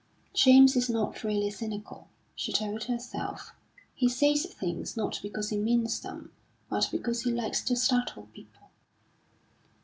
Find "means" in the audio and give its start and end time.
5.59-5.99